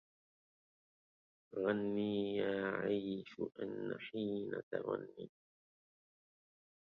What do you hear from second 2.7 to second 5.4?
عيش إن حين تغني